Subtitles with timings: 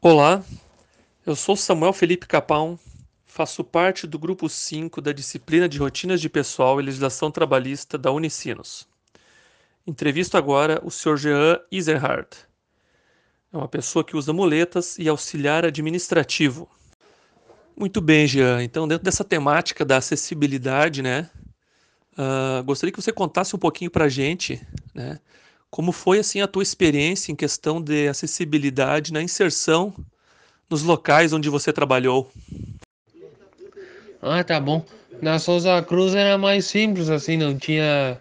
[0.00, 0.44] Olá,
[1.26, 2.78] eu sou Samuel Felipe Capão,
[3.26, 8.12] faço parte do grupo 5 da disciplina de Rotinas de Pessoal e Legislação Trabalhista da
[8.12, 8.86] Unicinos.
[9.84, 11.16] Entrevisto agora o Sr.
[11.16, 12.46] Jean Iserhardt.
[13.52, 16.70] É uma pessoa que usa muletas e auxiliar administrativo.
[17.76, 18.62] Muito bem, Jean.
[18.62, 21.28] Então, dentro dessa temática da acessibilidade, né,
[22.12, 25.18] uh, gostaria que você contasse um pouquinho para a gente, né,
[25.70, 29.94] como foi assim a tua experiência em questão de acessibilidade na inserção
[30.68, 32.30] nos locais onde você trabalhou?
[34.20, 34.84] Ah, tá bom.
[35.20, 38.20] Na Souza Cruz era mais simples assim, não tinha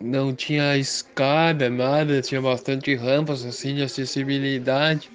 [0.00, 5.10] não tinha escada, nada, tinha bastante rampas assim de acessibilidade.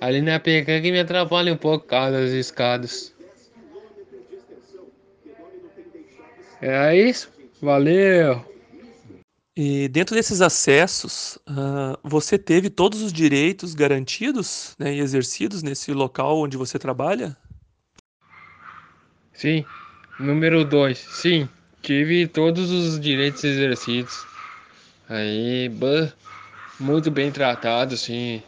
[0.00, 3.12] Ali na PK que me atrapalha um pouco causa das escadas.
[6.60, 7.30] É isso.
[7.60, 8.51] Valeu.
[9.54, 15.92] E dentro desses acessos, uh, você teve todos os direitos garantidos né, e exercidos nesse
[15.92, 17.36] local onde você trabalha?
[19.34, 19.64] Sim.
[20.18, 20.98] Número 2.
[20.98, 21.48] Sim,
[21.82, 24.24] tive todos os direitos exercidos.
[25.08, 26.12] Aí, bah,
[26.80, 28.42] muito bem tratado, assim,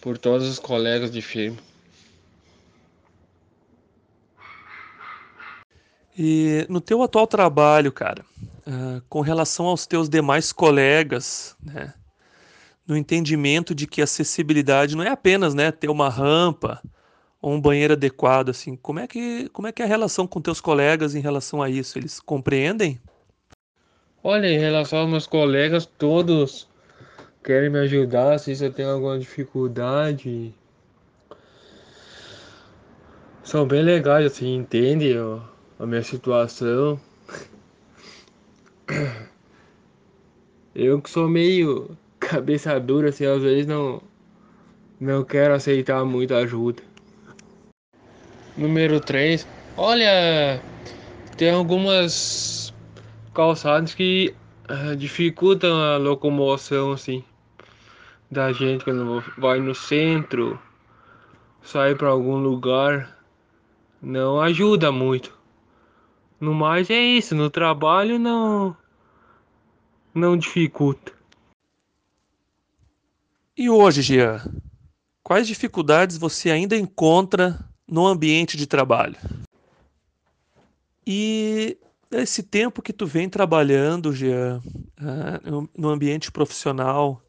[0.00, 1.58] por todos os colegas de firma.
[6.18, 8.24] E no teu atual trabalho, cara,
[8.66, 11.94] uh, com relação aos teus demais colegas, né?
[12.86, 16.80] No entendimento de que acessibilidade não é apenas, né, ter uma rampa
[17.42, 18.76] ou um banheiro adequado, assim.
[18.76, 21.68] Como é que, como é que é a relação com teus colegas em relação a
[21.68, 21.98] isso?
[21.98, 23.00] Eles compreendem?
[24.22, 26.68] Olha, em relação aos meus colegas, todos
[27.44, 30.52] querem me ajudar, se eu tenho alguma dificuldade.
[33.44, 35.16] São bem legais, assim, entendem
[35.78, 37.00] a minha situação.
[40.74, 44.02] Eu que sou meio cabeça dura, assim, às vezes não,
[45.00, 46.82] não quero aceitar muita ajuda.
[48.56, 49.46] Número 3.
[49.76, 50.60] Olha,
[51.36, 52.72] tem algumas
[53.34, 54.34] calçadas que
[54.70, 57.22] uh, dificultam a locomoção, assim,
[58.30, 60.58] da gente quando vai no centro,
[61.62, 63.18] sai para algum lugar,
[64.00, 65.35] não ajuda muito.
[66.38, 68.76] No mais é isso, no trabalho não
[70.14, 71.12] não dificulta.
[73.56, 74.42] E hoje, Gia,
[75.22, 79.16] quais dificuldades você ainda encontra no ambiente de trabalho?
[81.06, 81.78] E
[82.10, 84.60] esse tempo que tu vem trabalhando, Gia,
[84.98, 85.40] ah,
[85.76, 87.22] no ambiente profissional,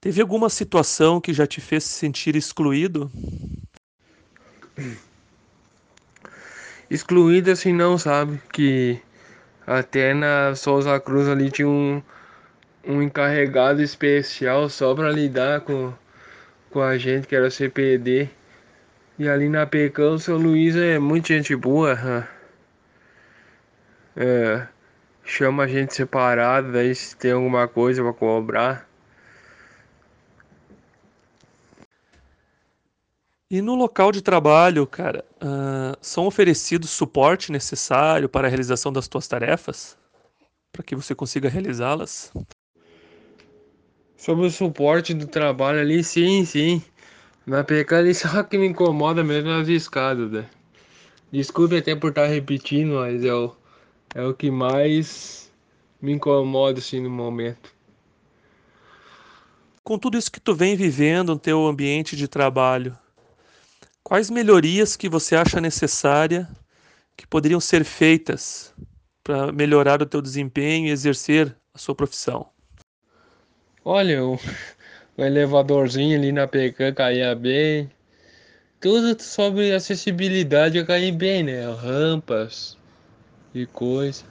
[0.00, 3.10] teve alguma situação que já te fez se sentir excluído?
[6.90, 8.40] Excluída assim não, sabe?
[8.52, 9.00] Que
[9.66, 12.02] até na Souza Cruz ali tinha um,
[12.86, 15.92] um encarregado especial só para lidar com,
[16.70, 18.28] com a gente que era CPD.
[19.18, 22.28] E ali na Pecão o seu Luiz é muito gente boa.
[24.14, 24.66] É,
[25.24, 28.88] chama a gente separado, daí se tem alguma coisa para cobrar.
[33.48, 39.06] E no local de trabalho, cara, uh, são oferecidos suporte necessário para a realização das
[39.06, 39.96] tuas tarefas?
[40.72, 42.32] Para que você consiga realizá-las?
[44.16, 46.82] Sobre o suporte do trabalho ali, sim, sim.
[47.46, 50.50] Na PK ali só que me incomoda mesmo as escadas, né?
[51.30, 53.54] Desculpe até por estar repetindo, mas é o,
[54.12, 55.52] é o que mais
[56.02, 57.72] me incomoda assim no momento.
[59.84, 62.96] Com tudo isso que tu vem vivendo no teu ambiente de trabalho,
[64.06, 66.48] Quais melhorias que você acha necessária
[67.16, 68.72] que poderiam ser feitas
[69.24, 72.48] para melhorar o teu desempenho e exercer a sua profissão?
[73.84, 74.38] Olha, o,
[75.16, 77.90] o elevadorzinho ali na PK caía bem.
[78.80, 81.68] Tudo sobre acessibilidade eu caí bem, né?
[81.68, 82.78] Rampas
[83.52, 84.24] e coisa.